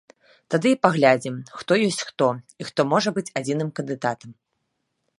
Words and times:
Тады 0.53 0.71
і 0.75 0.77
паглядзім, 0.85 1.35
хто 1.59 1.77
ёсць 1.89 2.01
хто 2.09 2.31
і 2.65 2.69
хто 2.71 2.81
можа 2.95 3.09
быць 3.19 3.29
адзіным 3.43 3.69
кандыдатам. 3.81 4.29